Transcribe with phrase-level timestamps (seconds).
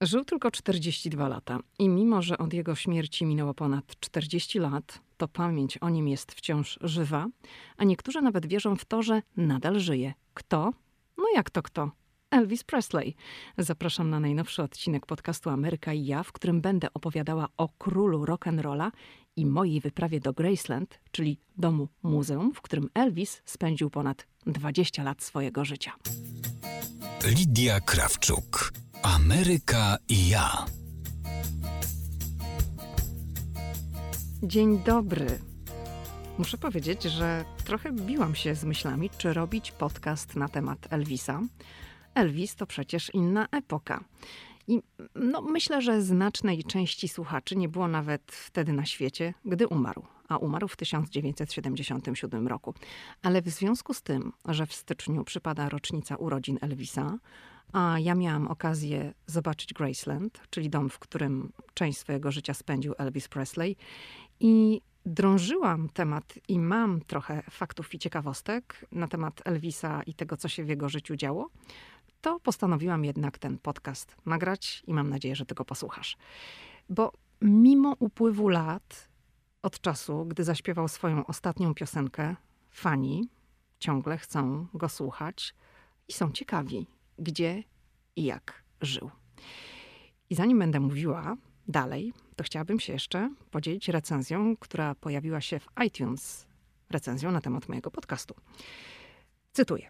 [0.00, 5.28] Żył tylko 42 lata i mimo, że od jego śmierci minęło ponad 40 lat, to
[5.28, 7.26] pamięć o nim jest wciąż żywa,
[7.76, 10.14] a niektórzy nawet wierzą w to, że nadal żyje.
[10.34, 10.72] Kto?
[11.16, 11.90] No jak to kto?
[12.30, 13.14] Elvis Presley.
[13.58, 18.90] Zapraszam na najnowszy odcinek podcastu Ameryka i ja, w którym będę opowiadała o królu rock'n'rolla
[19.36, 25.22] i mojej wyprawie do Graceland, czyli domu muzeum, w którym Elvis spędził ponad 20 lat
[25.22, 25.92] swojego życia.
[27.24, 28.72] Lidia Krawczuk.
[29.02, 30.66] Ameryka i ja.
[34.42, 35.26] Dzień dobry.
[36.38, 41.40] Muszę powiedzieć, że trochę biłam się z myślami, czy robić podcast na temat Elvisa.
[42.14, 44.04] Elvis to przecież inna epoka.
[44.68, 44.82] I
[45.14, 50.36] no, myślę, że znacznej części słuchaczy nie było nawet wtedy na świecie, gdy umarł, a
[50.36, 52.74] umarł w 1977 roku.
[53.22, 57.18] Ale w związku z tym, że w styczniu przypada rocznica urodzin Elvisa,
[57.72, 63.28] a ja miałam okazję zobaczyć Graceland, czyli dom, w którym część swojego życia spędził Elvis
[63.28, 63.76] Presley,
[64.40, 70.48] i drążyłam temat i mam trochę faktów i ciekawostek na temat Elvisa i tego, co
[70.48, 71.50] się w jego życiu działo,
[72.20, 76.16] to postanowiłam jednak ten podcast nagrać i mam nadzieję, że tego posłuchasz.
[76.88, 79.08] Bo mimo upływu lat
[79.62, 82.36] od czasu, gdy zaśpiewał swoją ostatnią piosenkę,
[82.70, 83.28] fani
[83.78, 85.54] ciągle chcą go słuchać
[86.08, 86.86] i są ciekawi,
[87.18, 87.62] gdzie
[88.16, 89.10] i jak żył.
[90.30, 91.36] I zanim będę mówiła
[91.68, 96.46] dalej, to chciałabym się jeszcze podzielić recenzją, która pojawiła się w iTunes,
[96.90, 98.34] recenzją na temat mojego podcastu.
[99.52, 99.88] Cytuję.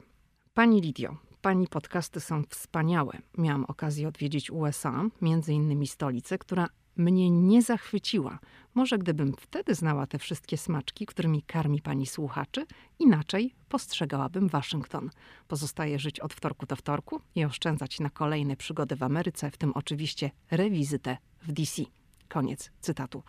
[0.55, 3.19] Pani Lidio, Pani podcasty są wspaniałe.
[3.39, 6.69] Miałam okazję odwiedzić USA, między innymi stolicę, która
[6.99, 8.39] mnie nie zachwyciła.
[8.75, 12.67] Może gdybym wtedy znała te wszystkie smaczki, którymi karmi pani słuchaczy,
[12.99, 15.11] inaczej postrzegałabym Waszyngton.
[15.49, 19.73] Pozostaje żyć od wtorku do wtorku i oszczędzać na kolejne przygody w Ameryce, w tym
[19.75, 21.83] oczywiście rewizytę w DC.
[22.29, 23.23] Koniec cytatu.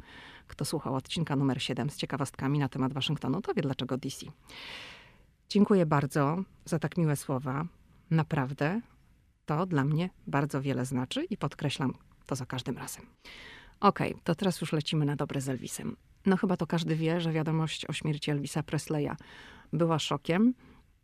[0.48, 4.26] Kto słuchał odcinka numer 7 z ciekawostkami na temat Waszyngtonu, to wie dlaczego DC.
[5.50, 7.66] Dziękuję bardzo za tak miłe słowa.
[8.12, 8.82] Naprawdę
[9.46, 11.94] to dla mnie bardzo wiele znaczy i podkreślam
[12.26, 13.06] to za każdym razem.
[13.80, 15.96] Okej, okay, to teraz już lecimy na dobre z Elvisem.
[16.26, 19.12] No chyba to każdy wie, że wiadomość o śmierci Elvisa Presleya
[19.74, 20.54] była szokiem.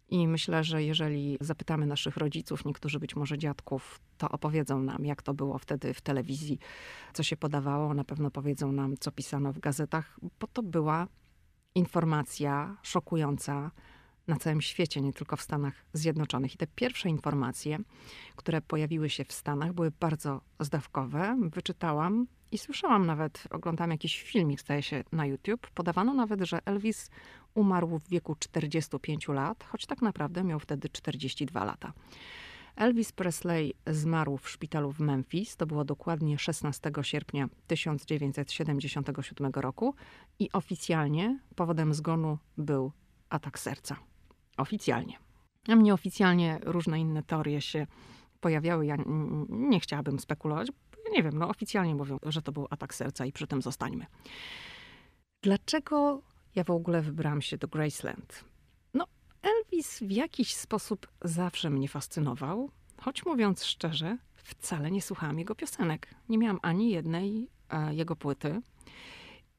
[0.10, 5.22] I myślę, że jeżeli zapytamy naszych rodziców, niektórzy być może dziadków, to opowiedzą nam, jak
[5.22, 6.60] to było wtedy w telewizji,
[7.14, 7.94] co się podawało.
[7.94, 11.08] Na pewno powiedzą nam, co pisano w gazetach, bo to była
[11.76, 13.72] informacja szokująca,
[14.28, 16.56] na całym świecie, nie tylko w Stanach Zjednoczonych.
[16.56, 17.80] I te pierwsze informacje,
[18.36, 21.38] które pojawiły się w Stanach, były bardzo zdawkowe.
[21.42, 25.70] Wyczytałam i słyszałam nawet, oglądałam jakiś filmik, zdaje się, na YouTube.
[25.70, 27.10] Podawano nawet, że Elvis
[27.54, 31.94] umarł w wieku 45 lat, choć tak naprawdę miał wtedy 42 lata.
[32.76, 35.56] Elvis Presley zmarł w szpitalu w Memphis.
[35.56, 39.96] To było dokładnie 16 sierpnia 1977 roku
[40.40, 42.92] i oficjalnie powodem zgonu był
[43.30, 43.96] atak serca
[44.58, 45.18] oficjalnie.
[45.68, 47.88] A mnie oficjalnie różne inne teorie się
[48.46, 48.86] pojawiały.
[48.86, 48.96] Ja
[49.50, 50.68] nie chciałabym spekulować.
[51.12, 54.06] Nie wiem, no oficjalnie mówią, że to był atak serca i przy tym zostańmy.
[55.44, 56.22] Dlaczego
[56.56, 58.44] ja w ogóle wybrałam się do Graceland?
[58.94, 59.06] No,
[59.42, 62.70] Elvis w jakiś sposób zawsze mnie fascynował,
[63.02, 66.16] choć mówiąc szczerze, wcale nie słuchałam jego piosenek.
[66.30, 68.62] Nie miałam ani jednej e, jego płyty.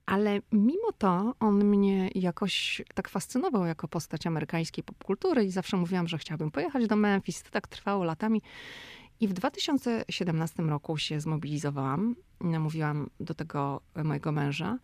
[0.06, 6.08] Ale mimo to on mnie jakoś tak fascynował jako postać amerykańskiej popkultury i zawsze mówiłam,
[6.08, 7.42] że chciałabym pojechać do Memphis.
[7.42, 8.42] To tak trwało latami.
[9.20, 12.16] I w 2017 roku się zmobilizowałam.
[12.40, 14.78] Namówiłam do tego mojego męża.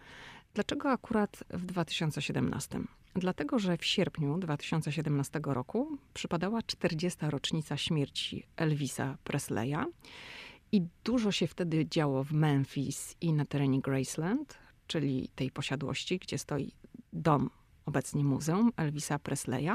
[0.54, 2.80] Dlaczego akurat w 2017?
[3.14, 7.18] Dlatego, że w sierpniu 2017 roku przypadała 40.
[7.22, 9.84] rocznica śmierci Elvisa Presleya.
[10.72, 16.38] I dużo się wtedy działo w Memphis i na terenie Graceland czyli tej posiadłości, gdzie
[16.38, 16.72] stoi
[17.12, 17.50] dom,
[17.86, 19.70] obecnie muzeum Elvisa Presleya.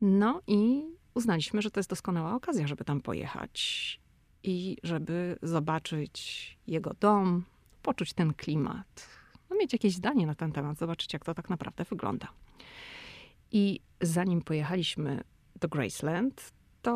[0.00, 0.84] No i
[1.14, 4.00] uznaliśmy, że to jest doskonała okazja, żeby tam pojechać
[4.42, 7.44] i żeby zobaczyć jego dom,
[7.82, 9.08] poczuć ten klimat,
[9.50, 12.28] no mieć jakieś zdanie na ten temat, zobaczyć, jak to tak naprawdę wygląda.
[13.52, 15.24] I zanim pojechaliśmy
[15.60, 16.52] do Graceland,
[16.82, 16.92] to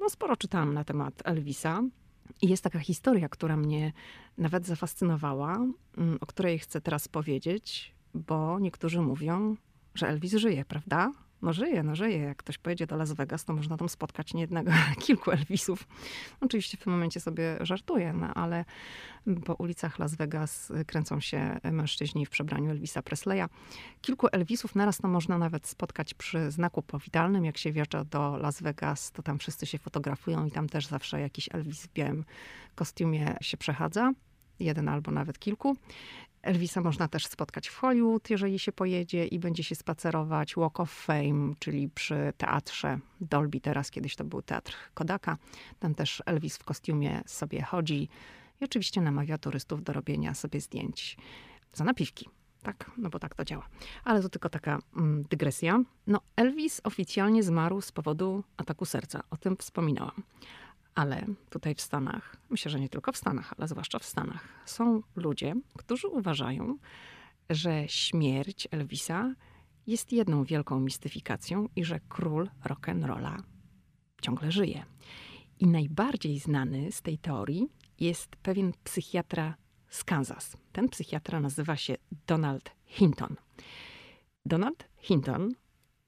[0.00, 1.82] no, sporo czytałam na temat Elvisa.
[2.42, 3.92] I jest taka historia, która mnie
[4.38, 5.56] nawet zafascynowała,
[5.96, 9.56] mm, o której chcę teraz powiedzieć, bo niektórzy mówią,
[9.94, 11.12] że Elvis żyje, prawda?
[11.42, 12.18] No żyje, no żyje.
[12.18, 14.72] Jak ktoś pojedzie do Las Vegas, to można tam spotkać nie jednego,
[15.04, 15.86] kilku Elvisów.
[16.40, 18.64] Oczywiście w tym momencie sobie żartuję, no ale
[19.44, 23.44] po ulicach Las Vegas kręcą się mężczyźni w przebraniu Elvisa Presleya.
[24.00, 27.44] Kilku Elvisów naraz to można nawet spotkać przy znaku powitalnym.
[27.44, 31.20] Jak się wjeżdża do Las Vegas, to tam wszyscy się fotografują i tam też zawsze
[31.20, 32.24] jakiś Elvis w białym
[32.74, 34.12] kostiumie się przechadza
[34.60, 35.76] jeden albo nawet kilku.
[36.42, 40.56] Elvisa można też spotkać w Hollywood, jeżeli się pojedzie i będzie się spacerować.
[40.56, 45.36] Walk of Fame, czyli przy teatrze Dolby, teraz kiedyś to był teatr Kodaka.
[45.78, 48.08] Tam też Elvis w kostiumie sobie chodzi
[48.60, 51.16] i oczywiście namawia turystów do robienia sobie zdjęć
[51.72, 52.28] za napiwki.
[52.62, 53.68] Tak, no bo tak to działa.
[54.04, 55.82] Ale to tylko taka mm, dygresja.
[56.06, 59.22] No, Elvis oficjalnie zmarł z powodu ataku serca.
[59.30, 60.22] O tym wspominałam.
[61.00, 65.02] Ale tutaj w Stanach, myślę, że nie tylko w Stanach, ale zwłaszcza w Stanach, są
[65.16, 66.78] ludzie, którzy uważają,
[67.50, 69.34] że śmierć Elvisa
[69.86, 73.42] jest jedną wielką mistyfikacją i że król rock'n'rolla
[74.22, 74.84] ciągle żyje.
[75.58, 77.68] I najbardziej znany z tej teorii
[78.00, 79.54] jest pewien psychiatra
[79.88, 80.56] z Kansas.
[80.72, 83.36] Ten psychiatra nazywa się Donald Hinton.
[84.46, 85.54] Donald Hinton,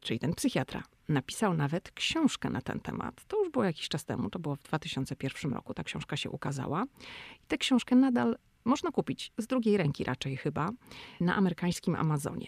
[0.00, 0.82] czyli ten psychiatra,
[1.12, 3.24] napisał nawet książkę na ten temat.
[3.28, 6.84] To już było jakiś czas temu, to było w 2001 roku, ta książka się ukazała.
[7.44, 10.70] I tę książkę nadal można kupić, z drugiej ręki raczej chyba,
[11.20, 12.46] na amerykańskim Amazonie.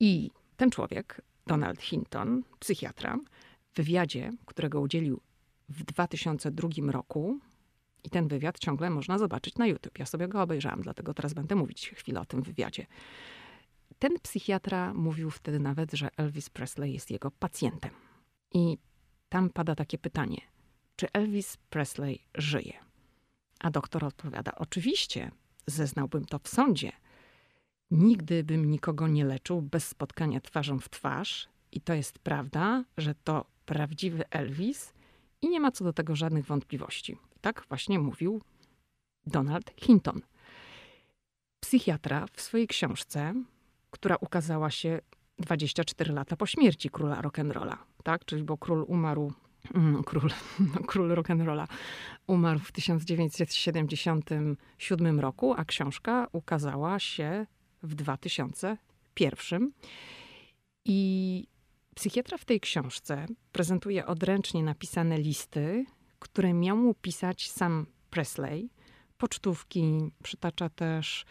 [0.00, 3.18] I ten człowiek, Donald Hinton, psychiatra,
[3.72, 5.20] w wywiadzie, którego udzielił
[5.68, 7.40] w 2002 roku,
[8.04, 9.98] i ten wywiad ciągle można zobaczyć na YouTube.
[9.98, 12.86] Ja sobie go obejrzałam, dlatego teraz będę mówić chwilę o tym wywiadzie.
[14.00, 17.90] Ten psychiatra mówił wtedy nawet, że Elvis Presley jest jego pacjentem.
[18.54, 18.78] I
[19.28, 20.40] tam pada takie pytanie:
[20.96, 22.72] czy Elvis Presley żyje?
[23.60, 25.30] A doktor odpowiada: Oczywiście,
[25.66, 26.92] zeznałbym to w sądzie.
[27.90, 33.14] Nigdy bym nikogo nie leczył bez spotkania twarzą w twarz, i to jest prawda, że
[33.14, 34.92] to prawdziwy Elvis,
[35.42, 37.16] i nie ma co do tego żadnych wątpliwości.
[37.40, 38.42] Tak właśnie mówił
[39.26, 40.20] Donald Hinton.
[41.60, 43.34] Psychiatra w swojej książce
[43.90, 45.00] która ukazała się
[45.38, 48.24] 24 lata po śmierci króla rock'n'rolla, tak?
[48.24, 49.32] Czyli bo król umarł,
[49.74, 50.30] mm, król,
[50.74, 51.66] no, król rock'n'rolla
[52.26, 57.46] umarł w 1977 roku, a książka ukazała się
[57.82, 59.72] w 2001.
[60.84, 61.46] I
[61.94, 65.84] psychiatra w tej książce prezentuje odręcznie napisane listy,
[66.18, 68.70] które miał mu pisać sam Presley.
[69.18, 71.24] Pocztówki, przytacza też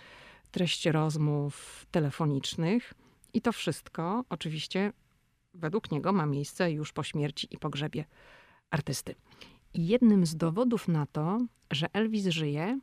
[0.52, 2.94] treści rozmów telefonicznych.
[3.34, 4.94] I to wszystko oczywiście
[5.54, 8.06] według niego ma miejsce już po śmierci i pogrzebie
[8.72, 9.16] artysty.
[9.74, 11.38] I jednym z dowodów na to,
[11.72, 12.80] że Elvis żyje,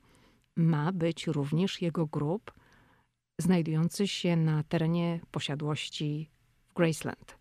[0.57, 2.53] ma być również jego grób
[3.39, 6.31] znajdujący się na terenie posiadłości
[6.69, 7.39] w Graceland.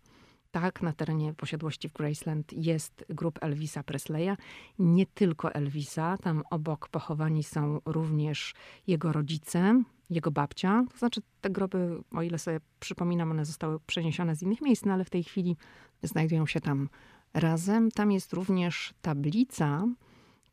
[0.50, 4.36] Tak, na terenie posiadłości w Graceland jest grób Elvisa Presleya.
[4.78, 8.54] Nie tylko Elvisa, tam obok pochowani są również
[8.86, 10.84] jego rodzice, jego babcia.
[10.92, 14.92] To znaczy, te groby, o ile sobie przypominam, one zostały przeniesione z innych miejsc, no
[14.92, 15.56] ale w tej chwili
[16.02, 16.88] znajdują się tam
[17.34, 17.90] razem.
[17.90, 19.86] Tam jest również tablica,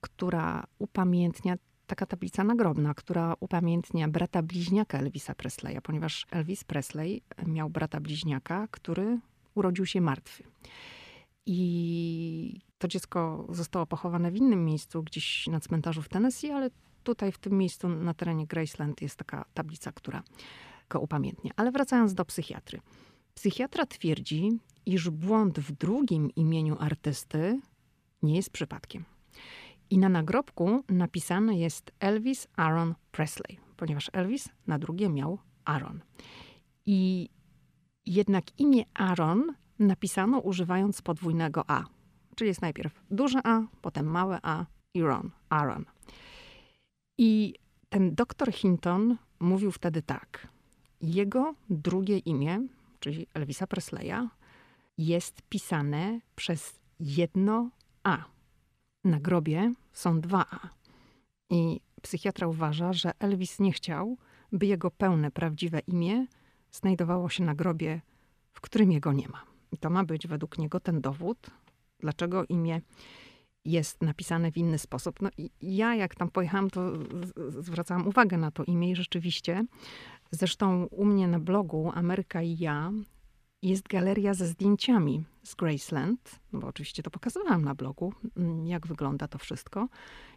[0.01, 1.55] która upamiętnia,
[1.87, 8.67] taka tablica nagrobna, która upamiętnia brata bliźniaka Elvisa Presleya, ponieważ Elvis Presley miał brata bliźniaka,
[8.71, 9.19] który
[9.55, 10.43] urodził się martwy.
[11.45, 16.69] I to dziecko zostało pochowane w innym miejscu, gdzieś na cmentarzu w Tennessee, ale
[17.03, 20.23] tutaj w tym miejscu na terenie Graceland jest taka tablica, która
[20.89, 21.51] go upamiętnia.
[21.55, 22.81] Ale wracając do psychiatry.
[23.33, 27.59] Psychiatra twierdzi, iż błąd w drugim imieniu artysty
[28.23, 29.05] nie jest przypadkiem.
[29.89, 36.01] I na nagrobku napisane jest Elvis Aaron Presley, ponieważ Elvis na drugie miał Aaron.
[36.85, 37.29] I
[38.05, 41.83] jednak imię Aaron napisano używając podwójnego A.
[42.35, 45.85] Czyli jest najpierw duże A, potem małe A i Ron, Aaron.
[47.17, 47.53] I
[47.89, 50.47] ten doktor Hinton mówił wtedy tak.
[51.01, 52.67] Jego drugie imię,
[52.99, 54.29] czyli Elvisa Presleya,
[54.97, 57.69] jest pisane przez jedno
[58.03, 58.17] A.
[59.03, 60.69] Na grobie są dwa A.
[61.49, 64.17] I psychiatra uważa, że Elvis nie chciał,
[64.51, 66.27] by jego pełne, prawdziwe imię
[66.71, 68.01] znajdowało się na grobie,
[68.53, 69.43] w którym jego nie ma.
[69.71, 71.49] I to ma być według niego ten dowód,
[71.99, 72.81] dlaczego imię
[73.65, 75.21] jest napisane w inny sposób.
[75.21, 76.91] No i ja jak tam pojechałam, to
[77.49, 79.65] zwracałam uwagę na to imię i rzeczywiście.
[80.31, 82.91] Zresztą u mnie na blogu Ameryka i ja
[83.61, 88.87] jest galeria ze zdjęciami z Graceland, no bo oczywiście to pokazywałam na blogu, mm, jak
[88.87, 89.87] wygląda to wszystko.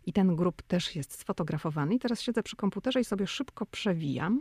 [0.06, 1.95] I ten grup też jest sfotografowany.
[1.95, 4.40] I teraz siedzę przy komputerze i sobie szybko przewijam.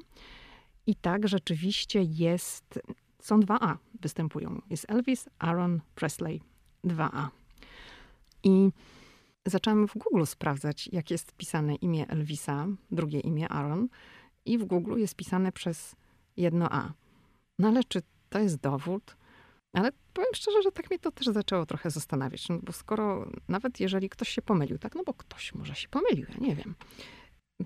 [0.88, 2.80] I tak rzeczywiście jest
[3.20, 4.62] są dwa A, występują.
[4.70, 6.42] Jest Elvis, Aaron, Presley,
[6.84, 7.30] dwa A.
[8.46, 8.72] I
[9.46, 13.88] zaczęłam w Google sprawdzać, jak jest pisane imię Elvisa, drugie imię Aaron,
[14.46, 15.96] i w Google jest pisane przez
[16.38, 16.94] jedno A.
[17.60, 19.18] No ale czy to jest dowód?
[19.74, 23.80] Ale powiem szczerze, że tak mnie to też zaczęło trochę zastanawiać, no bo skoro, nawet
[23.80, 26.76] jeżeli ktoś się pomylił, tak, no bo ktoś może się pomylił, ja nie wiem,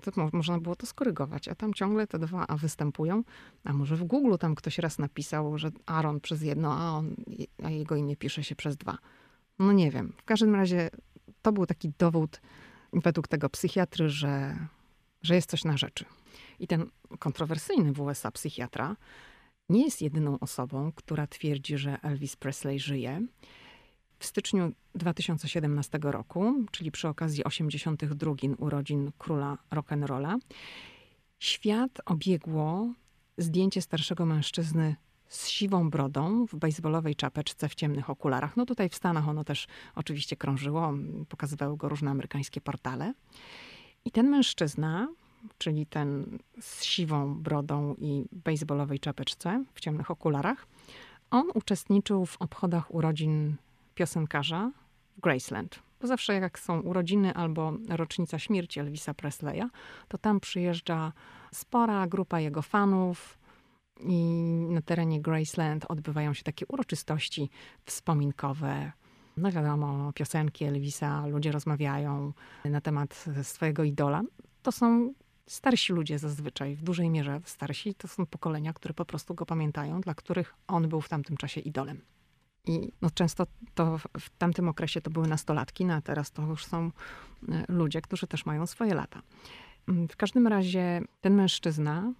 [0.02, 3.24] to mo można było to skorygować, a tam ciągle te dwa A występują,
[3.64, 7.16] a może w Google tam ktoś raz napisał, że Aaron przez jedno A, on,
[7.62, 8.98] a jego imię pisze się przez dwa.
[9.60, 10.12] No nie wiem.
[10.16, 10.90] W każdym razie
[11.42, 12.40] to był taki dowód
[12.92, 14.56] według tego psychiatry, że,
[15.22, 16.04] że jest coś na rzeczy.
[16.58, 18.96] I ten kontrowersyjny w USA psychiatra
[19.68, 23.26] nie jest jedyną osobą, która twierdzi, że Elvis Presley żyje.
[24.18, 30.38] W styczniu 2017 roku, czyli przy okazji 82 urodzin króla rock'n'rolla,
[31.38, 32.92] świat obiegło
[33.38, 34.96] zdjęcie starszego mężczyzny
[35.30, 38.56] z siwą brodą, w baseballowej czapeczce, w ciemnych okularach.
[38.56, 40.92] No tutaj w Stanach ono też oczywiście krążyło,
[41.28, 43.14] pokazywały go różne amerykańskie portale.
[44.04, 45.08] I ten mężczyzna,
[45.58, 50.66] czyli ten z siwą brodą i baseballowej czapeczce, w ciemnych okularach,
[51.30, 53.56] on uczestniczył w obchodach urodzin
[53.94, 54.70] piosenkarza
[55.16, 55.78] w Graceland.
[56.00, 59.64] Bo zawsze jak są urodziny albo rocznica śmierci Elvisa Presleya,
[60.08, 61.12] to tam przyjeżdża
[61.52, 63.39] spora grupa jego fanów,
[64.02, 67.50] i na terenie Graceland odbywają się takie uroczystości
[67.84, 68.92] wspominkowe.
[69.36, 72.32] No wiadomo, piosenki Elvisa, ludzie rozmawiają
[72.64, 74.22] na temat swojego idola.
[74.62, 75.14] To są
[75.46, 77.94] starsi ludzie zazwyczaj, w dużej mierze starsi.
[77.94, 81.60] To są pokolenia, które po prostu go pamiętają, dla których on był w tamtym czasie
[81.60, 82.00] idolem.
[82.66, 86.66] I no, często to w tamtym okresie to były nastolatki, no a teraz to już
[86.66, 86.90] są
[87.48, 89.22] e, ludzie, którzy też mają swoje lata.
[89.88, 92.12] W każdym razie ten mężczyzna,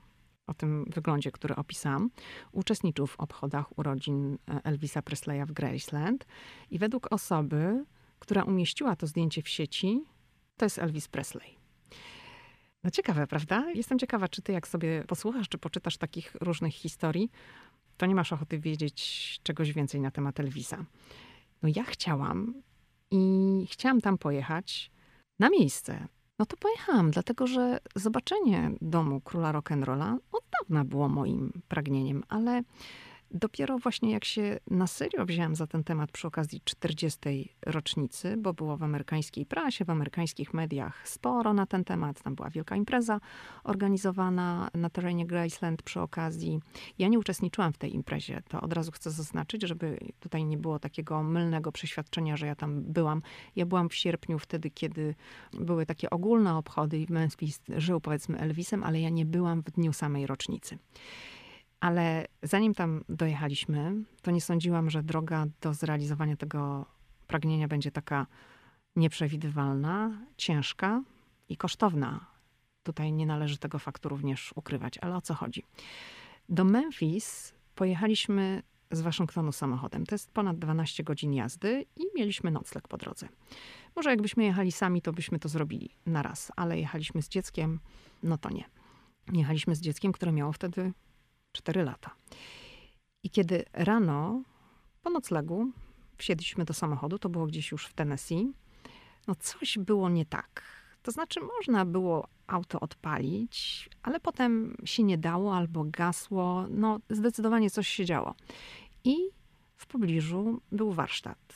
[0.50, 2.11] o tym wyglądzie, który opisałam,
[2.52, 6.26] uczestniczył w obchodach urodzin e, Elvisa Presleya w Graceland
[6.71, 7.85] i według osoby,
[8.19, 10.04] która umieściła to zdjęcie w sieci,
[10.57, 11.61] to jest Elvis Presley.
[12.85, 13.71] No ciekawe, prawda?
[13.75, 17.30] Jestem ciekawa, czy ty jak sobie posłuchasz, czy poczytasz takich różnych historii,
[17.97, 20.85] to nie masz ochoty wiedzieć czegoś więcej na temat Elvisa.
[21.62, 22.62] No ja chciałam
[23.11, 24.90] i chciałam tam pojechać
[25.38, 26.09] na miejsce.
[26.41, 32.63] No to pojechałam, dlatego że zobaczenie domu króla rock'n'rolla od dawna było moim pragnieniem, ale
[33.35, 37.55] Dopiero właśnie jak się na serio wziąłem za ten temat przy okazji 40.
[37.67, 42.23] rocznicy, bo było w amerykańskiej prasie, w amerykańskich mediach sporo na ten temat.
[42.23, 43.21] Tam była wielka impreza
[43.65, 46.61] organizowana na terenie Graceland przy okazji.
[46.99, 50.79] Ja nie uczestniczyłam w tej imprezie, to od razu chcę zaznaczyć, żeby tutaj nie było
[50.79, 53.23] takiego mylnego przeświadczenia, że ja tam byłam.
[53.57, 55.15] Ja byłam w sierpniu wtedy, kiedy
[55.53, 59.93] były takie ogólne obchody i Memphis żył powiedzmy Elvisem, ale ja nie byłam w dniu
[59.93, 60.79] samej rocznicy.
[61.81, 66.87] Ale zanim tam dojechaliśmy, to nie sądziłam, że droga do zrealizowania tego
[67.27, 68.27] pragnienia będzie taka
[68.97, 71.03] nieprzewidywalna, ciężka
[71.49, 72.27] i kosztowna.
[72.83, 75.65] Tutaj nie należy tego faktu również ukrywać, ale o co chodzi?
[76.49, 80.07] Do Memphis pojechaliśmy z Waszyngtonu samochodem.
[80.07, 83.29] To jest ponad 12 godzin jazdy i mieliśmy nocleg po drodze.
[83.97, 87.81] Może jakbyśmy jechali sami, to byśmy to zrobili na raz, ale jechaliśmy z dzieckiem,
[88.23, 88.65] no to nie.
[89.33, 90.93] Jechaliśmy z dzieckiem, które miało wtedy
[91.52, 92.11] 4 lata.
[93.25, 94.42] I kiedy rano
[95.02, 95.73] po noclegu
[96.16, 98.52] wsiedliśmy do samochodu, to było gdzieś już w Tennessee,
[99.26, 100.62] no coś było nie tak.
[101.02, 106.66] To znaczy, można było auto odpalić, ale potem się nie dało albo gasło.
[106.71, 108.35] No, zdecydowanie coś się działo.
[109.04, 109.16] I
[109.76, 111.54] w pobliżu był warsztat.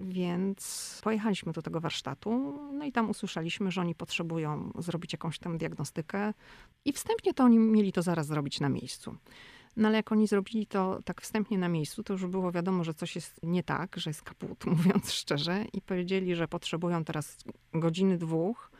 [0.00, 5.58] Więc pojechaliśmy do tego warsztatu, no i tam usłyszeliśmy, że oni potrzebują zrobić jakąś tam
[5.58, 6.34] diagnostykę.
[6.84, 9.16] I wstępnie to oni mieli to zaraz zrobić na miejscu.
[9.76, 12.94] No ale jak oni zrobili to tak wstępnie na miejscu, to już było wiadomo, że
[12.94, 15.64] coś jest nie tak, że jest kaput, mówiąc szczerze.
[15.72, 17.38] I powiedzieli, że potrzebują teraz
[17.72, 18.70] godziny, dwóch,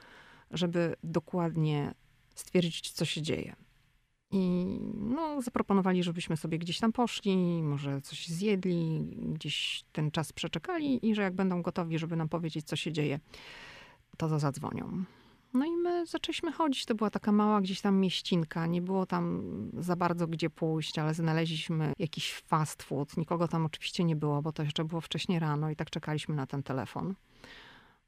[0.51, 1.95] żeby dokładnie
[2.35, 3.57] stwierdzić, co się dzieje.
[4.31, 11.07] I no, zaproponowali, żebyśmy sobie gdzieś tam poszli, może coś zjedli, gdzieś ten czas przeczekali
[11.09, 13.21] i że jak będą gotowi, żeby nam powiedzieć, co się dzieje,
[14.17, 15.05] to, to zadzwonią.
[15.55, 16.85] No i my zaczęliśmy chodzić.
[16.85, 18.67] To była taka mała gdzieś tam mieścinka.
[18.67, 19.43] Nie było tam
[19.79, 23.17] za bardzo gdzie pójść, ale znaleźliśmy jakiś fast food.
[23.17, 26.47] Nikogo tam oczywiście nie było, bo to jeszcze było wcześnie rano i tak czekaliśmy na
[26.47, 27.15] ten telefon.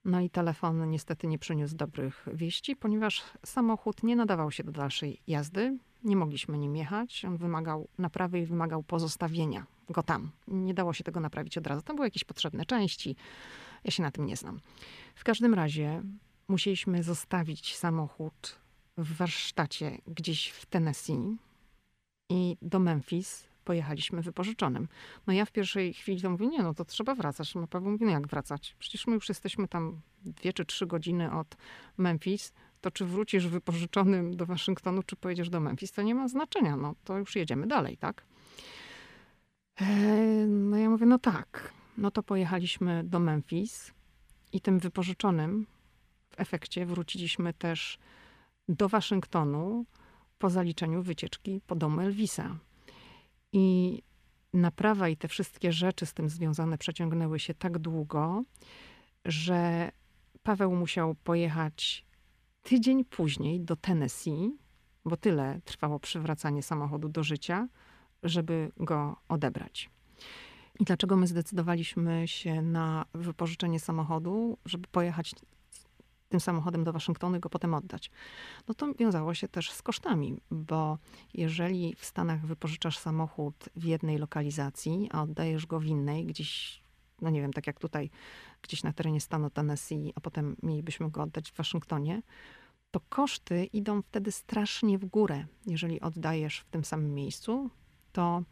[0.05, 5.21] No i telefon niestety nie przyniósł dobrych wieści, ponieważ samochód nie nadawał się do dalszej
[5.27, 5.79] jazdy.
[6.05, 7.25] Nie mogliśmy nim jechać.
[7.25, 10.31] On wymagał naprawy i wymagał pozostawienia go tam.
[10.49, 11.83] Nie dało się tego naprawić od razu.
[11.83, 13.17] Tam były jakieś potrzebne części.
[13.85, 14.61] Ja się na tym nie znam.
[15.15, 16.03] W każdym razie
[16.49, 18.59] musieliśmy zostawić samochód
[18.97, 21.37] w warsztacie gdzieś w Tennessee
[22.29, 24.89] i do Memphis pojechaliśmy wypożyczonym.
[25.27, 27.55] No ja w pierwszej chwili to mówię, nie, no to trzeba wracać.
[27.55, 28.77] No Paweł mówi, no jak wracać?
[28.79, 31.57] Przecież my już jesteśmy tam dwie czy trzy godziny od
[31.97, 32.53] Memphis.
[32.81, 36.77] To czy wrócisz wypożyczonym do Waszyngtonu, czy pojedziesz do Memphis, to nie ma znaczenia.
[36.77, 38.25] No to już jedziemy dalej, tak?
[39.81, 41.73] Eee, no ja mówię, no tak.
[41.99, 43.93] No to pojechaliśmy do Memphis
[44.53, 45.67] i tym wypożyczonym
[46.31, 47.99] w efekcie wróciliśmy też
[48.69, 49.85] do Waszyngtonu
[50.39, 52.57] po zaliczeniu wycieczki po domu Elvisa.
[53.53, 53.99] I
[54.53, 58.43] naprawa i te wszystkie rzeczy z tym związane przeciągnęły się tak długo,
[59.25, 59.91] że
[60.43, 62.05] Paweł musiał pojechać
[62.63, 64.57] tydzień później do Tennessee,
[65.05, 67.69] bo tyle trwało przywracanie samochodu do życia,
[68.23, 69.91] żeby go odebrać.
[70.81, 75.35] I dlaczego my zdecydowaliśmy się na wypożyczenie samochodu, żeby pojechać
[76.31, 78.11] tym samochodem do Waszyngtonu i go potem oddać.
[78.69, 80.99] No to wiązało się też z kosztami, bo
[81.35, 86.80] jeżeli w Stanach wypożyczasz samochód w jednej lokalizacji, a oddajesz go w innej, gdzieś,
[87.23, 88.11] no nie wiem, tak jak tutaj,
[88.63, 92.23] gdzieś na terenie stanu Tennessee, a potem mielibyśmy go oddać w Waszyngtonie,
[92.91, 95.47] to koszty idą wtedy strasznie w górę.
[95.67, 97.71] Jeżeli oddajesz w tym samym miejscu,
[98.13, 98.43] to,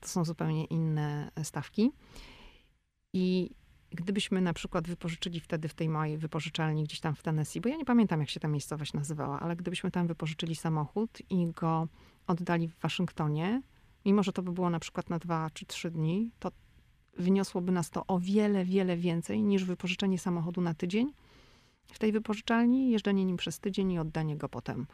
[0.00, 1.92] to są zupełnie inne stawki.
[3.14, 3.50] I
[3.94, 7.76] Gdybyśmy na przykład wypożyczyli wtedy w tej mojej wypożyczalni gdzieś tam w Tennessee, bo ja
[7.76, 11.88] nie pamiętam, jak się ta miejscowość nazywała, ale gdybyśmy tam wypożyczyli samochód i go
[12.26, 13.62] oddali w Waszyngtonie,
[14.04, 16.50] mimo że to by było na przykład na dwa czy trzy dni, to
[17.18, 21.12] wyniosłoby nas to o wiele, wiele więcej niż wypożyczenie samochodu na tydzień
[21.92, 24.86] w tej wypożyczalni, jeżdżenie nim przez tydzień i oddanie go potem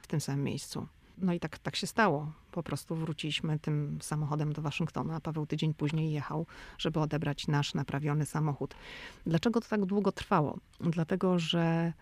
[0.00, 0.86] w tym samym miejscu.
[1.18, 2.32] No i tak, tak się stało.
[2.52, 6.46] Po prostu wróciliśmy tym samochodem do Waszyngtonu, a Paweł tydzień później jechał,
[6.78, 8.74] żeby odebrać nasz naprawiony samochód.
[9.26, 10.58] Dlaczego to tak długo trwało?
[10.80, 11.92] Dlatego, że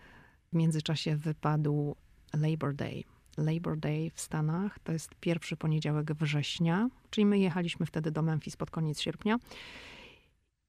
[0.53, 1.95] w międzyczasie wypadł
[2.33, 3.14] Labor Day.
[3.37, 8.57] Labor Day w Stanach to jest pierwszy poniedziałek września, czyli my jechaliśmy wtedy do Memphis
[8.57, 9.37] pod koniec sierpnia.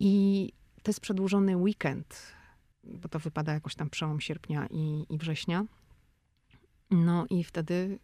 [0.01, 2.33] I to jest przedłużony weekend,
[2.85, 5.65] bo to wypada jakoś tam przełom sierpnia i, i września.
[6.91, 7.99] No i wtedy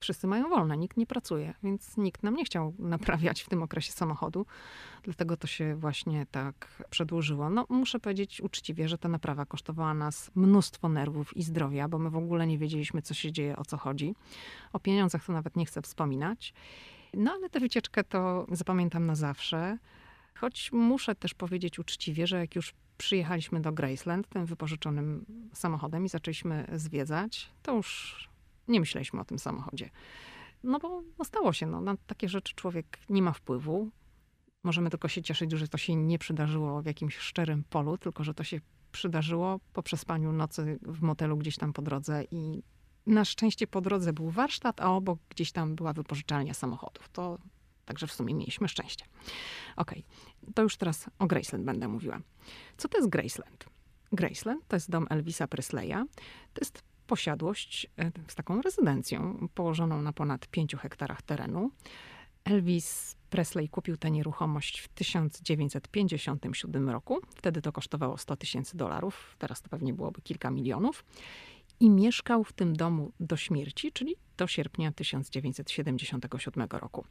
[0.00, 3.92] wszyscy mają wolne, nikt nie pracuje, więc nikt nam nie chciał naprawiać w tym okresie
[3.92, 4.46] samochodu.
[5.02, 7.50] Dlatego to się właśnie tak przedłużyło.
[7.50, 12.10] No, muszę powiedzieć uczciwie, że ta naprawa kosztowała nas mnóstwo nerwów i zdrowia, bo my
[12.10, 14.14] w ogóle nie wiedzieliśmy, co się dzieje, o co chodzi.
[14.72, 16.54] O pieniądzach to nawet nie chcę wspominać.
[17.14, 19.78] No, ale tę wycieczkę to zapamiętam na zawsze.
[20.34, 26.08] Choć muszę też powiedzieć uczciwie, że jak już przyjechaliśmy do Graceland tym wypożyczonym samochodem i
[26.08, 28.28] zaczęliśmy zwiedzać, to już
[28.68, 29.90] nie myśleliśmy o tym samochodzie.
[30.62, 33.90] No bo no stało się, no, na takie rzeczy człowiek nie ma wpływu.
[34.64, 38.34] Możemy tylko się cieszyć, że to się nie przydarzyło w jakimś szczerym polu, tylko że
[38.34, 38.60] to się
[38.92, 42.62] przydarzyło po przespaniu nocy w motelu gdzieś tam po drodze i
[43.06, 47.08] na szczęście po drodze był warsztat, a obok gdzieś tam była wypożyczalnia samochodów.
[47.08, 47.38] To
[47.86, 49.04] Także w sumie mieliśmy szczęście.
[49.76, 49.94] Ok,
[50.54, 52.20] to już teraz o Graceland będę mówiła.
[52.76, 53.64] Co to jest Graceland?
[54.12, 55.96] Graceland to jest dom Elvisa Presleya.
[56.54, 61.70] To jest posiadłość e, z taką rezydencją położoną na ponad 5 hektarach terenu.
[62.44, 67.18] Elvis Presley kupił tę nieruchomość w 1957 roku.
[67.36, 71.04] Wtedy to kosztowało 100 tysięcy dolarów, teraz to pewnie byłoby kilka milionów.
[71.80, 77.04] I mieszkał w tym domu do śmierci, czyli do sierpnia 1977 roku.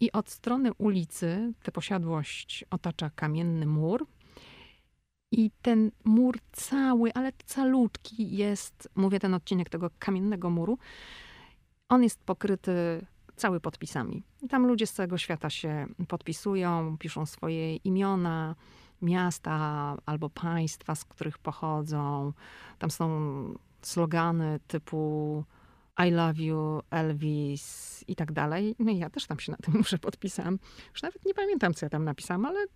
[0.00, 4.06] I od strony ulicy tę posiadłość otacza kamienny mur,
[5.36, 10.78] i ten mur cały, ale calutki jest, mówię ten odcinek tego kamiennego muru,
[11.88, 14.22] on jest pokryty cały podpisami.
[14.50, 18.54] Tam ludzie z całego świata się podpisują, piszą swoje imiona,
[19.02, 22.32] miasta albo państwa, z których pochodzą.
[22.78, 23.08] Tam są
[23.82, 25.44] slogany typu
[26.06, 28.74] I love you, Elvis i tak dalej.
[28.78, 30.58] No i ja też tam się na tym muszę podpisałam.
[30.92, 32.66] Już nawet nie pamiętam, co ja tam napisałam, ale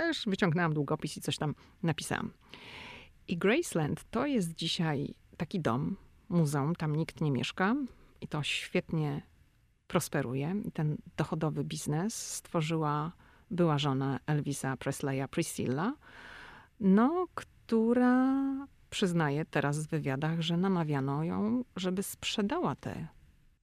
[0.00, 2.30] też wyciągnęłam długopis i coś tam napisałam.
[3.28, 5.96] I Graceland to jest dzisiaj taki dom,
[6.28, 7.74] muzeum, tam nikt nie mieszka
[8.20, 9.22] i to świetnie
[9.86, 10.54] prosperuje.
[10.64, 13.12] I ten dochodowy biznes stworzyła
[13.50, 15.94] była żona Elvisa Presleya, Priscilla,
[16.80, 18.34] no, która
[18.90, 23.08] przyznaje teraz w wywiadach, że namawiano ją, żeby sprzedała tę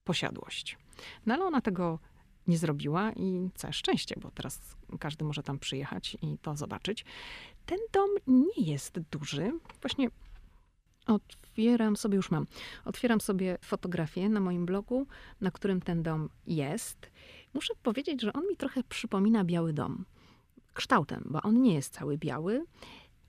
[0.04, 0.78] posiadłość.
[1.26, 1.98] No ale ona tego
[2.46, 7.04] nie zrobiła i całe szczęście, bo teraz każdy może tam przyjechać i to zobaczyć.
[7.66, 9.52] Ten dom nie jest duży.
[9.80, 10.08] Właśnie
[11.06, 12.46] otwieram sobie, już mam,
[12.84, 15.06] otwieram sobie fotografię na moim blogu,
[15.40, 17.10] na którym ten dom jest.
[17.54, 20.04] Muszę powiedzieć, że on mi trochę przypomina Biały Dom.
[20.74, 22.64] Kształtem, bo on nie jest cały biały,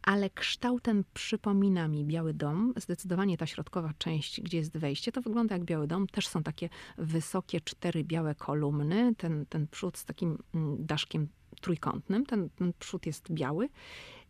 [0.08, 2.74] ale kształtem przypomina mi Biały Dom.
[2.78, 6.08] Zdecydowanie ta środkowa część, gdzie jest wejście, to wygląda jak Biały Dom.
[6.08, 9.15] Też są takie wysokie cztery białe kolumny.
[9.15, 11.28] Ten, ten przód z takim mm, daszkiem
[11.62, 12.26] trójkątnym.
[12.26, 13.70] Ten, ten przód jest biały.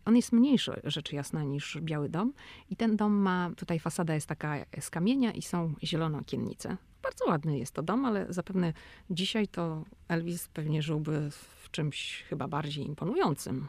[0.05, 2.33] On jest mniejszy, rzecz jasna, niż Biały Dom.
[2.69, 6.77] I ten dom ma, tutaj fasada jest taka z kamienia i są zielono okiennice.
[7.03, 8.73] Bardzo ładny jest to dom, ale zapewne
[9.09, 13.67] dzisiaj to Elvis pewnie żyłby w czymś chyba bardziej imponującym.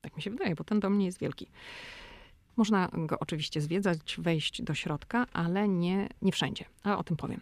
[0.00, 1.46] Tak mi się wydaje, bo ten dom nie jest wielki.
[2.56, 6.64] Można go oczywiście zwiedzać, wejść do środka, ale nie, nie wszędzie.
[6.82, 7.40] Ale o tym powiem.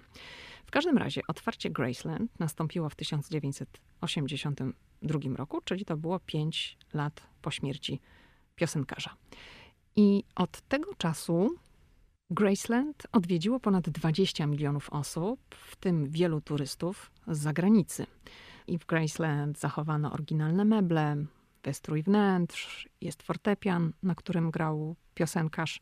[0.66, 7.50] W każdym razie otwarcie Graceland nastąpiło w 1982 roku, czyli to było 5 lat po
[7.50, 8.00] śmierci
[8.54, 9.16] piosenkarza.
[9.96, 11.56] I od tego czasu
[12.30, 18.06] Graceland odwiedziło ponad 20 milionów osób, w tym wielu turystów z zagranicy.
[18.66, 21.16] I w Graceland zachowano oryginalne meble,
[21.66, 25.80] wystrój wnętrz, jest fortepian, na którym grał piosenkarz.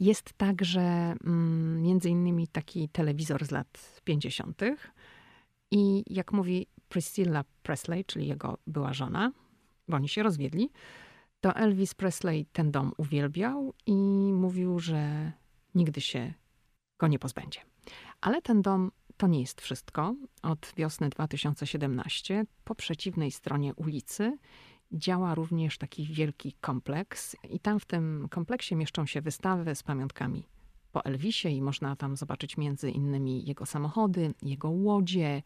[0.00, 4.62] Jest także mm, między innymi taki telewizor z lat 50.
[5.70, 9.32] I jak mówi Priscilla Presley, czyli jego była żona,
[9.88, 10.70] bo oni się rozwiedli,
[11.40, 13.94] to Elvis Presley ten dom uwielbiał i
[14.32, 15.32] mówił, że
[15.74, 16.34] nigdy się
[16.98, 17.60] go nie pozbędzie.
[18.20, 20.14] Ale ten dom to nie jest wszystko.
[20.42, 24.38] Od wiosny 2017 po przeciwnej stronie ulicy
[24.94, 30.44] działa również taki wielki kompleks i tam w tym kompleksie mieszczą się wystawy z pamiątkami
[30.92, 35.42] po Elvisie i można tam zobaczyć między innymi jego samochody, jego łodzie,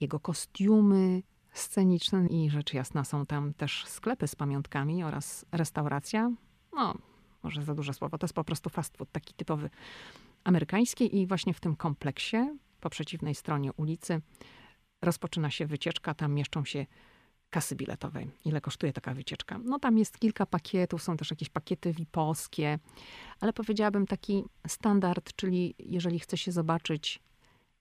[0.00, 6.30] jego kostiumy sceniczne i rzecz jasna są tam też sklepy z pamiątkami oraz restauracja.
[6.72, 6.94] No,
[7.42, 9.70] może za duże słowo, to jest po prostu fast food taki typowy
[10.44, 12.36] amerykański i właśnie w tym kompleksie
[12.80, 14.20] po przeciwnej stronie ulicy
[15.02, 16.86] rozpoczyna się wycieczka, tam mieszczą się
[17.54, 18.30] kasy biletowej.
[18.44, 19.58] Ile kosztuje taka wycieczka?
[19.64, 22.78] No tam jest kilka pakietów, są też jakieś pakiety VIP-owskie,
[23.40, 27.22] ale powiedziałabym taki standard, czyli jeżeli chce się zobaczyć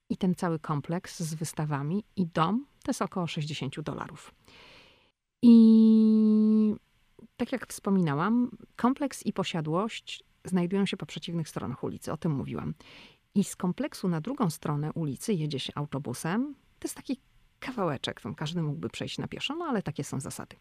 [0.09, 4.33] i ten cały kompleks z wystawami i dom, to jest około 60 dolarów.
[5.41, 6.75] I
[7.37, 12.73] tak jak wspominałam, kompleks i posiadłość znajdują się po przeciwnych stronach ulicy, o tym mówiłam.
[13.35, 16.55] I z kompleksu na drugą stronę ulicy jedzie się autobusem.
[16.79, 17.19] To jest taki
[17.63, 20.55] kawałeczek, tam każdy mógłby przejść na pieszo, no ale takie są zasady.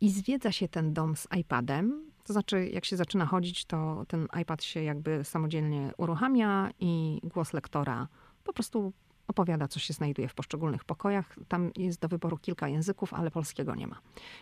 [0.00, 4.28] I zwiedza się ten dom z iPadem, to znaczy jak się zaczyna chodzić, to ten
[4.42, 8.08] iPad się jakby samodzielnie uruchamia i głos lektora
[8.44, 8.92] po prostu
[9.28, 11.36] opowiada, co się znajduje w poszczególnych pokojach.
[11.48, 14.00] Tam jest do wyboru kilka języków, ale polskiego nie ma.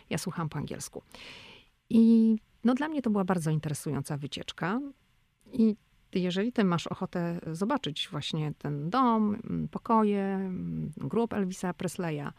[0.09, 1.03] Ja słucham po angielsku.
[1.89, 4.81] I no, dla mnie to była bardzo interesująca wycieczka.
[5.53, 5.75] I
[6.13, 12.31] jeżeli ty masz ochotę zobaczyć właśnie ten dom, mm, pokoje, mm, grób Elvisa Presleya,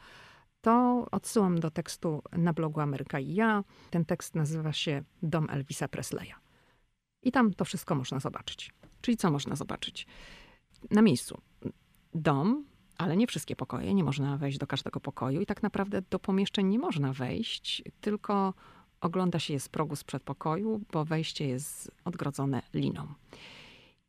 [0.61, 3.65] to odsyłam do tekstu na blogu Ameryka i ja.
[3.91, 6.35] Ten tekst nazywa się Dom Elvisa Presleya.
[7.23, 8.73] I tam to wszystko można zobaczyć.
[9.01, 10.07] Czyli co można zobaczyć?
[10.91, 11.41] Na miejscu.
[12.15, 12.65] Dom,
[12.99, 13.95] ale nie wszystkie pokoje.
[13.95, 18.55] Nie można wejść do każdego pokoju i tak naprawdę do pomieszczeń nie można wejść, tylko
[19.01, 23.07] ogląda się je z progu z przedpokoju, bo wejście jest odgrodzone liną.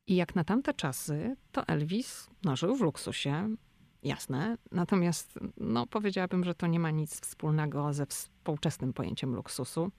[0.08, 3.56] I jak na tamte czasy, to Elvis no, żył w luksusie,
[4.04, 4.58] jasne.
[4.72, 9.92] Natomiast no, powiedziałabym, że to nie ma nic wspólnego ze współczesnym pojęciem luksusu.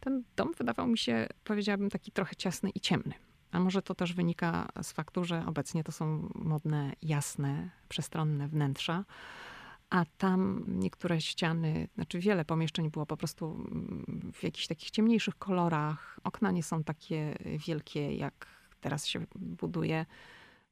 [0.00, 3.14] Ten dom wydawał mi się, powiedziałabym, taki trochę ciasny i ciemny.
[3.52, 9.04] A może to też wynika z faktu, że obecnie to są modne, jasne, przestronne wnętrza,
[9.90, 13.66] a tam niektóre ściany, znaczy wiele pomieszczeń było po prostu
[14.32, 16.20] w jakichś takich ciemniejszych kolorach.
[16.24, 17.36] Okna nie są takie
[17.66, 18.46] wielkie, jak
[18.80, 20.06] teraz się buduje.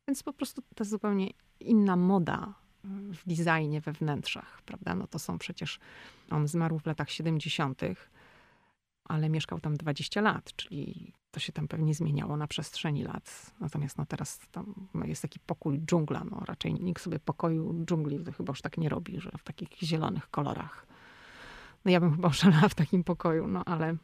[0.08, 4.94] Więc po prostu to jest zupełnie inna moda w designie, we wnętrzach, prawda?
[4.94, 5.78] No to są przecież,
[6.30, 7.80] on zmarł w latach 70.,
[9.04, 13.54] ale mieszkał tam 20 lat, czyli to się tam pewnie zmieniało na przestrzeni lat.
[13.60, 18.50] Natomiast no teraz tam jest taki pokój dżungla, no raczej nikt sobie pokoju dżungli chyba
[18.50, 20.86] już tak nie robi, że w takich zielonych kolorach.
[21.84, 23.96] No ja bym chyba oszalała w takim pokoju, no ale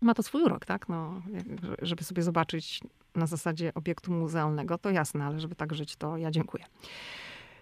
[0.00, 0.88] ma to swój urok, tak?
[0.88, 1.22] No,
[1.82, 2.80] żeby sobie zobaczyć
[3.14, 6.64] na zasadzie obiektu muzealnego, to jasne, ale żeby tak żyć, to ja dziękuję.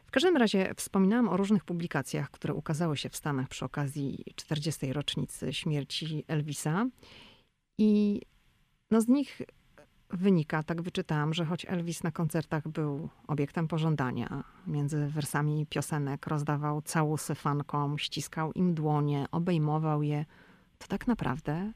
[0.07, 4.93] W każdym razie wspominałam o różnych publikacjach, które ukazały się w Stanach przy okazji 40.
[4.93, 6.87] rocznicy śmierci Elvisa.
[7.79, 8.21] I
[8.91, 9.43] no z nich
[10.11, 16.83] wynika, tak wyczytałam, że choć Elvis na koncertach był obiektem pożądania, między wersami piosenek rozdawał
[16.83, 20.25] całusy fankom, ściskał im dłonie, obejmował je,
[20.79, 21.73] to tak naprawdę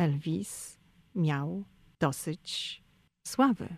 [0.00, 0.78] Elvis
[1.14, 1.64] miał
[1.98, 2.82] dosyć
[3.26, 3.76] sławy.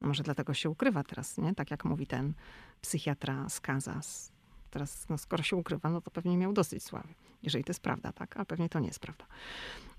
[0.00, 1.54] No może dlatego się ukrywa teraz, nie?
[1.54, 2.34] Tak jak mówi ten
[2.80, 4.32] psychiatra z Kansas.
[4.70, 7.14] Teraz, no skoro się ukrywa, no to pewnie miał dosyć sławy.
[7.42, 8.36] Jeżeli to jest prawda, tak?
[8.36, 9.26] A pewnie to nie jest prawda.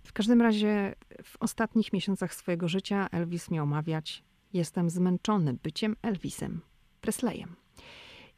[0.03, 6.61] W każdym razie w ostatnich miesiącach swojego życia Elvis miał mawiać: Jestem zmęczony byciem Elvisem
[7.01, 7.55] Presleyem.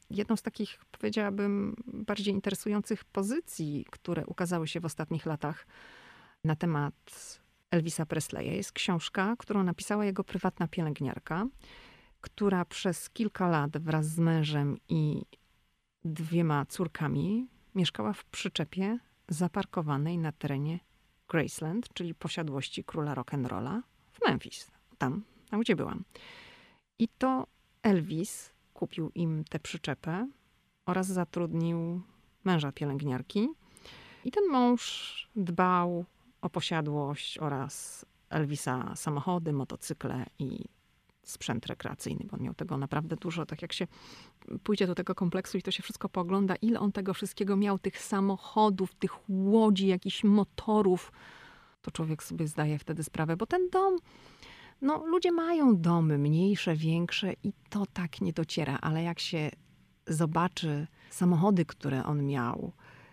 [0.09, 5.65] Jedną z takich, powiedziałabym, bardziej interesujących pozycji, które ukazały się w ostatnich latach
[6.43, 7.39] na temat
[7.71, 11.47] Elvisa Presleya, jest książka, którą napisała jego prywatna pielęgniarka,
[12.21, 15.21] która przez kilka lat wraz z mężem i
[16.05, 20.79] dwiema córkami mieszkała w przyczepie zaparkowanej na terenie
[21.29, 26.03] Graceland, czyli posiadłości króla rock'n'rolla w Memphis, tam, tam gdzie byłam.
[26.99, 27.47] I to
[27.83, 30.27] Elvis kupił im tę przyczepę
[30.85, 32.01] oraz zatrudnił
[32.43, 33.49] męża pielęgniarki.
[34.25, 36.05] I ten mąż dbał
[36.41, 40.65] o posiadłość oraz Elvisa samochody, motocykle i
[41.23, 43.45] sprzęt rekreacyjny, bo on miał tego naprawdę dużo.
[43.45, 43.87] Tak jak się
[44.63, 47.99] pójdzie do tego kompleksu i to się wszystko pogląda, ile on tego wszystkiego miał, tych
[47.99, 51.11] samochodów, tych łodzi, jakichś motorów,
[51.81, 53.97] to człowiek sobie zdaje wtedy sprawę, bo ten dom,
[54.81, 59.51] no ludzie mają domy, mniejsze, większe i to tak nie dociera, ale jak się
[60.07, 62.71] zobaczy samochody, które on miał,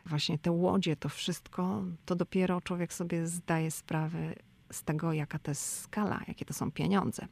[0.08, 4.34] właśnie te łodzie, to wszystko, to dopiero człowiek sobie zdaje sprawę
[4.72, 7.26] z tego, jaka to jest skala, jakie to są pieniądze.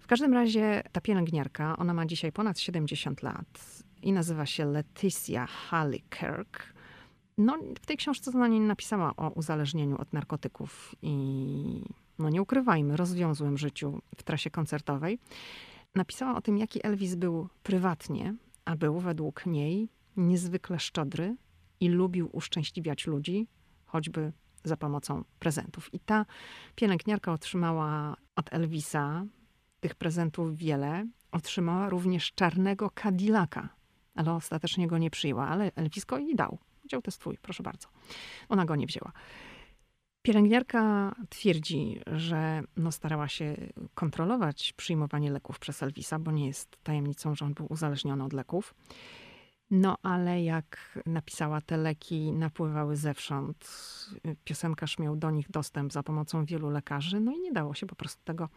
[0.00, 5.46] W każdym razie ta pielęgniarka, ona ma dzisiaj ponad 70 lat i nazywa się Leticia
[5.46, 6.74] Hallikirk.
[7.38, 11.84] No, w tej książce ona nie napisała o uzależnieniu od narkotyków i
[12.18, 15.18] no nie ukrywajmy, rozwiązłym życiu w trasie koncertowej.
[15.94, 21.36] Napisała o tym, jaki Elvis był prywatnie, a był według niej niezwykle szczodry
[21.80, 23.46] i lubił uszczęśliwiać ludzi,
[23.86, 24.32] choćby
[24.64, 25.94] za pomocą prezentów.
[25.94, 26.26] I ta
[26.74, 29.24] pielęgniarka otrzymała od Elvisa
[29.80, 31.06] tych prezentów wiele.
[31.32, 33.68] Otrzymała również czarnego Cadillaca,
[34.14, 36.58] ale ostatecznie go nie przyjęła, ale Elvis go jej dał.
[36.76, 37.88] Powiedział, to twój, proszę bardzo.
[38.48, 39.12] Ona go nie wzięła.
[40.22, 43.56] Pielęgniarka twierdzi, że no starała się
[43.94, 48.74] kontrolować przyjmowanie leków przez Elvisa, bo nie jest tajemnicą, że on był uzależniony od leków.
[49.70, 53.68] No ale jak napisała, te leki napływały zewsząd.
[54.44, 57.94] Piosenkarz miał do nich dostęp za pomocą wielu lekarzy, no i nie dało się po
[57.94, 58.48] prostu tego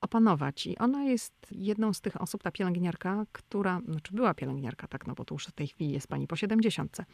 [0.00, 0.66] opanować.
[0.66, 5.14] I ona jest jedną z tych osób, ta pielęgniarka, która, znaczy była pielęgniarka, tak, no
[5.14, 7.04] bo to już w tej chwili jest pani po siedemdziesiątce,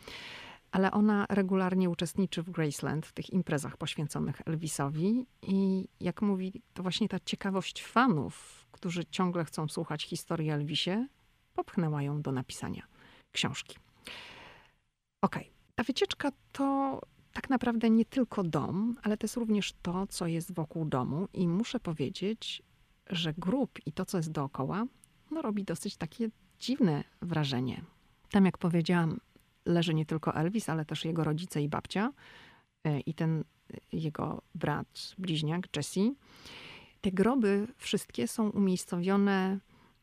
[0.71, 5.27] ale ona regularnie uczestniczy w Graceland, w tych imprezach poświęconych Elvisowi.
[5.43, 11.07] I jak mówi, to właśnie ta ciekawość fanów, którzy ciągle chcą słuchać historii Elvisie,
[11.55, 12.92] popchnęła ją do napisania
[13.33, 13.77] książki.
[15.21, 15.45] Okay.
[15.75, 17.01] ta wycieczka to
[17.33, 21.29] tak naprawdę nie tylko dom, ale to jest również to, co jest wokół domu.
[21.33, 22.63] I muszę powiedzieć,
[23.11, 24.87] że grup i to, co jest dookoła,
[25.31, 27.83] no, robi dosyć takie dziwne wrażenie.
[28.31, 29.21] Tam, jak powiedziałam,
[29.67, 32.13] leży nie tylko Elvis, ale też jego rodzice i babcia
[32.85, 36.01] e, i ten e, jego brat, bliźniak Jesse.
[37.01, 39.59] Te groby wszystkie są umiejscowione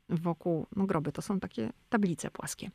[0.09, 2.71] wokół, no groby to są takie tablice płaskie.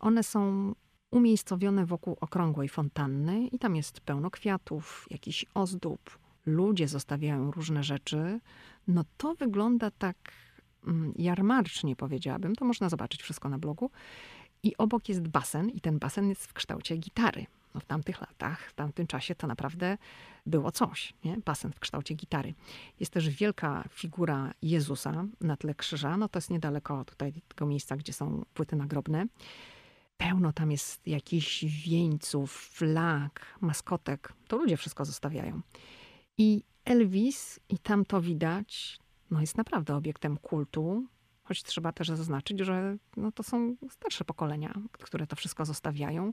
[0.00, 0.74] One są
[1.10, 6.18] umiejscowione wokół okrągłej fontanny i tam jest pełno kwiatów, jakichś ozdób.
[6.46, 8.40] Ludzie zostawiają różne rzeczy.
[8.88, 10.16] No to wygląda tak
[10.86, 12.56] mm, jarmarcznie, powiedziałabym.
[12.56, 13.90] To można zobaczyć wszystko na blogu.
[14.62, 17.46] I obok jest basen, i ten basen jest w kształcie gitary.
[17.74, 19.98] No w tamtych latach, w tamtym czasie to naprawdę
[20.46, 21.36] było coś, nie?
[21.44, 22.54] Basen w kształcie gitary.
[23.00, 26.16] Jest też wielka figura Jezusa na tle krzyża.
[26.16, 29.26] No to jest niedaleko tutaj tego miejsca, gdzie są płyty nagrobne.
[30.16, 34.32] Pełno tam jest jakichś wieńców, flag, maskotek.
[34.48, 35.60] To ludzie wszystko zostawiają.
[36.38, 38.98] I Elvis, i tam to widać,
[39.30, 41.06] no jest naprawdę obiektem kultu.
[41.50, 46.32] Choć trzeba też zaznaczyć, że no to są starsze pokolenia, które to wszystko zostawiają.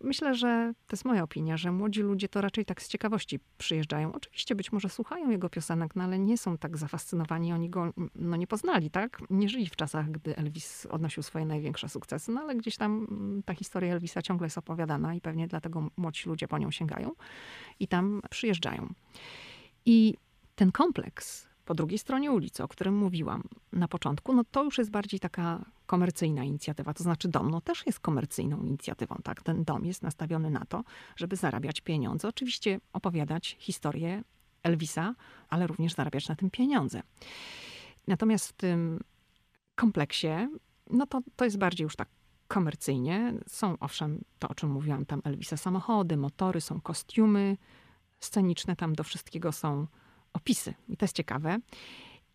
[0.00, 4.12] Myślę, że to jest moja opinia, że młodzi ludzie to raczej tak z ciekawości przyjeżdżają.
[4.12, 8.36] Oczywiście być może słuchają jego piosenek, no ale nie są tak zafascynowani, oni go no,
[8.36, 9.22] nie poznali, tak?
[9.30, 13.42] Nie żyli w czasach, gdy Elvis odnosił swoje największe sukcesy, no ale gdzieś tam mm,
[13.42, 17.12] ta historia Elvisa ciągle jest opowiadana i pewnie dlatego młodzi ludzie po nią sięgają
[17.80, 18.92] i tam przyjeżdżają.
[19.86, 20.14] I
[20.54, 24.90] ten kompleks po drugiej stronie ulicy, o którym mówiłam na początku, no to już jest
[24.90, 26.94] bardziej taka komercyjna inicjatywa.
[26.94, 29.16] To znaczy dom no też jest komercyjną inicjatywą.
[29.24, 29.42] Tak?
[29.42, 30.84] Ten dom jest nastawiony na to,
[31.16, 32.28] żeby zarabiać pieniądze.
[32.28, 34.22] Oczywiście opowiadać historię
[34.62, 35.14] Elvisa,
[35.48, 37.02] ale również zarabiać na tym pieniądze.
[38.06, 39.00] Natomiast w tym
[39.74, 40.48] kompleksie,
[40.90, 42.08] no to, to jest bardziej już tak
[42.48, 43.34] komercyjnie.
[43.46, 47.56] Są owszem, to o czym mówiłam, tam Elvisa samochody, motory, są kostiumy
[48.20, 49.86] sceniczne, tam do wszystkiego są
[50.36, 50.74] opisy.
[50.88, 51.58] I to jest ciekawe.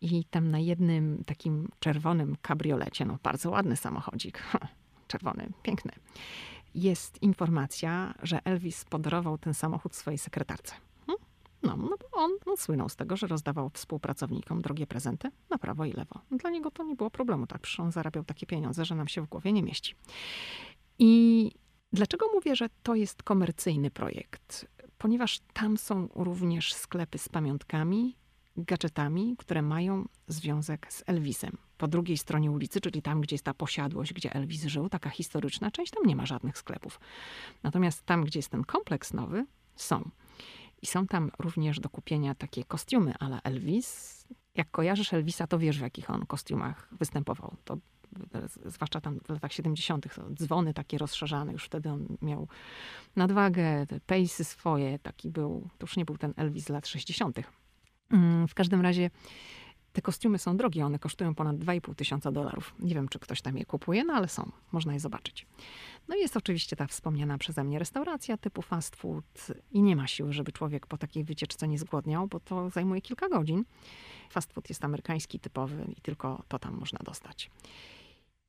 [0.00, 4.42] I tam na jednym takim czerwonym kabriolecie, no bardzo ładny samochodzik,
[5.08, 5.92] czerwony, piękny,
[6.74, 10.74] jest informacja, że Elvis podarował ten samochód swojej sekretarce.
[11.62, 15.84] No, no bo on no, słynął z tego, że rozdawał współpracownikom drogie prezenty na prawo
[15.84, 16.20] i lewo.
[16.30, 17.60] Dla niego to nie było problemu, tak?
[17.60, 19.94] Przecież on zarabiał takie pieniądze, że nam się w głowie nie mieści.
[20.98, 21.50] I
[21.92, 24.66] dlaczego mówię, że to jest komercyjny projekt?
[25.02, 28.16] Ponieważ tam są również sklepy z pamiątkami,
[28.56, 31.56] gadżetami, które mają związek z Elvisem.
[31.78, 35.70] Po drugiej stronie ulicy, czyli tam, gdzie jest ta posiadłość, gdzie Elvis żył, taka historyczna
[35.70, 37.00] część, tam nie ma żadnych sklepów.
[37.62, 40.10] Natomiast tam, gdzie jest ten kompleks nowy, są.
[40.82, 44.24] I są tam również do kupienia takie kostiumy ale Elvis.
[44.54, 47.56] Jak kojarzysz Elvisa, to wiesz, w jakich on kostiumach występował.
[47.64, 47.76] To
[48.64, 52.48] zwłaszcza tam w latach 70., dzwony takie rozszerzane, już wtedy on miał
[53.16, 57.38] nadwagę, te pejsy swoje, taki był, to już nie był ten Elvis z lat 60.
[58.10, 59.10] Mm, w każdym razie
[59.92, 62.74] te kostiumy są drogie, one kosztują ponad 2,5 tysiąca dolarów.
[62.78, 65.46] Nie wiem, czy ktoś tam je kupuje, no ale są, można je zobaczyć.
[66.08, 70.06] No i jest oczywiście ta wspomniana przeze mnie restauracja typu fast food i nie ma
[70.06, 73.64] siły, żeby człowiek po takiej wycieczce nie zgłodniał, bo to zajmuje kilka godzin.
[74.30, 77.50] Fast food jest amerykański, typowy i tylko to tam można dostać.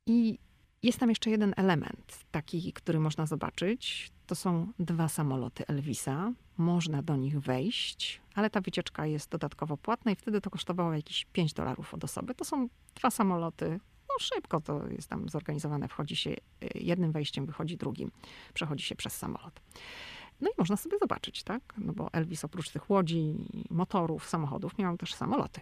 [0.06, 0.38] I
[0.82, 4.10] jest tam jeszcze jeden element, taki, który można zobaczyć.
[4.26, 6.32] To są dwa samoloty Elvisa.
[6.56, 11.24] Można do nich wejść, ale ta wycieczka jest dodatkowo płatna i wtedy to kosztowało jakieś
[11.24, 12.34] 5 dolarów od osoby.
[12.34, 13.80] To są dwa samoloty.
[14.08, 15.88] No szybko to jest tam zorganizowane.
[15.88, 16.38] Wchodzi się y,
[16.74, 18.10] jednym wejściem, wychodzi drugim.
[18.54, 19.60] Przechodzi się przez samolot.
[20.40, 21.74] No i można sobie zobaczyć, tak?
[21.78, 23.34] No bo Elvis oprócz tych łodzi,
[23.70, 25.60] motorów, samochodów miał też samoloty.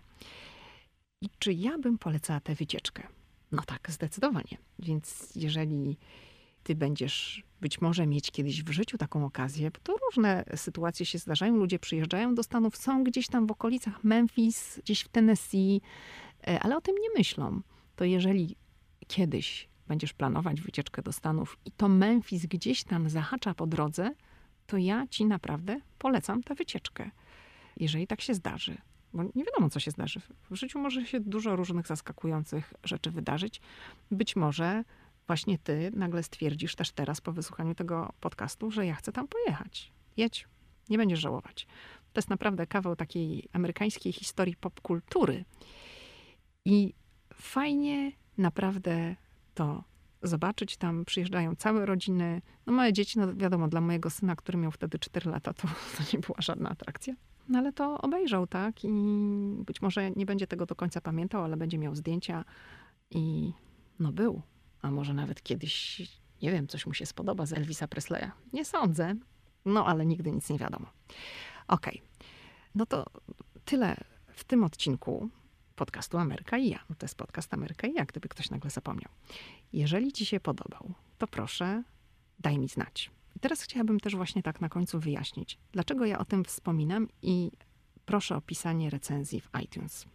[1.20, 3.06] I czy ja bym polecała tę wycieczkę?
[3.52, 4.58] No tak, zdecydowanie.
[4.78, 5.98] Więc jeżeli
[6.62, 11.18] ty będziesz być może mieć kiedyś w życiu taką okazję, bo to różne sytuacje się
[11.18, 11.56] zdarzają.
[11.56, 15.80] Ludzie przyjeżdżają do Stanów, są gdzieś tam w okolicach Memphis, gdzieś w Tennessee,
[16.46, 17.60] e, ale o tym nie myślą.
[17.96, 18.56] To jeżeli
[19.06, 24.10] kiedyś będziesz planować wycieczkę do Stanów i to Memphis gdzieś tam zahacza po drodze,
[24.66, 27.10] to ja ci naprawdę polecam tę wycieczkę.
[27.76, 28.78] Jeżeli tak się zdarzy.
[29.14, 30.20] Bo nie wiadomo, co się zdarzy.
[30.50, 33.60] W życiu może się dużo różnych zaskakujących rzeczy wydarzyć.
[34.10, 34.84] Być może
[35.26, 39.92] właśnie ty nagle stwierdzisz też teraz po wysłuchaniu tego podcastu, że ja chcę tam pojechać.
[40.16, 40.48] Jedź,
[40.88, 41.66] nie będziesz żałować.
[42.12, 45.44] To jest naprawdę kawał takiej amerykańskiej historii popkultury.
[46.64, 46.94] I
[47.34, 49.16] fajnie naprawdę
[49.54, 49.84] to
[50.22, 50.76] zobaczyć.
[50.76, 52.42] Tam przyjeżdżają całe rodziny.
[52.66, 56.02] No małe dzieci, no wiadomo, dla mojego syna, który miał wtedy 4 lata, to, to
[56.12, 57.14] nie była żadna atrakcja.
[57.52, 58.84] No ale to obejrzał, tak?
[58.84, 58.88] I
[59.66, 62.44] być może nie będzie tego do końca pamiętał, ale będzie miał zdjęcia
[63.10, 63.52] i
[63.98, 64.42] no był.
[64.82, 66.02] A może nawet kiedyś,
[66.42, 68.30] nie wiem, coś mu się spodoba z Elvisa Presleya.
[68.52, 69.14] Nie sądzę,
[69.64, 70.86] no ale nigdy nic nie wiadomo.
[71.68, 72.26] Okej, okay.
[72.74, 73.06] no to
[73.64, 75.28] tyle w tym odcinku
[75.76, 76.78] podcastu Ameryka i ja.
[76.90, 79.10] No to jest podcast Ameryka i ja, gdyby ktoś nagle zapomniał.
[79.72, 81.82] Jeżeli ci się podobał, to proszę,
[82.38, 83.10] daj mi znać.
[83.42, 87.50] Teraz chciałabym też właśnie tak na końcu wyjaśnić, dlaczego ja o tym wspominam i
[88.04, 90.06] proszę o pisanie recenzji w iTunes.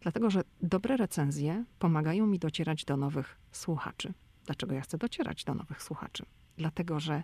[0.00, 4.14] Dlatego, że dobre recenzje pomagają mi docierać do nowych słuchaczy.
[4.46, 6.26] Dlaczego ja chcę docierać do nowych słuchaczy?
[6.56, 7.22] Dlatego, że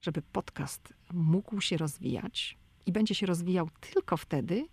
[0.00, 4.68] żeby podcast mógł się rozwijać i będzie się rozwijał tylko wtedy,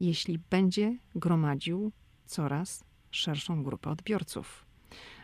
[0.00, 1.92] jeśli będzie gromadził
[2.26, 4.66] coraz szerszą grupę odbiorców.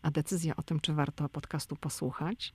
[0.02, 2.54] A decyzja o tym, czy warto podcastu posłuchać,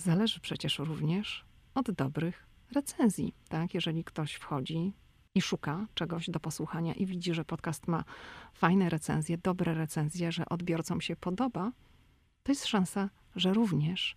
[0.00, 3.34] zależy przecież również od dobrych recenzji.
[3.48, 3.74] Tak?
[3.74, 4.92] Jeżeli ktoś wchodzi
[5.34, 8.04] i szuka czegoś do posłuchania i widzi, że podcast ma
[8.54, 11.72] fajne recenzje, dobre recenzje, że odbiorcom się podoba,
[12.42, 14.16] to jest szansa, że również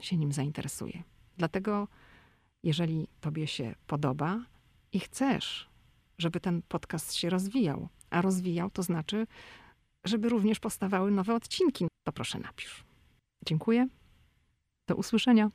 [0.00, 1.02] się nim zainteresuje.
[1.36, 1.88] Dlatego,
[2.62, 4.44] jeżeli Tobie się podoba
[4.92, 5.68] i chcesz,
[6.18, 9.26] żeby ten podcast się rozwijał, a rozwijał to znaczy,
[10.04, 12.84] żeby również powstawały nowe odcinki, to proszę napisz.
[13.46, 13.88] Dziękuję.
[14.86, 15.50] Do usłyszenia.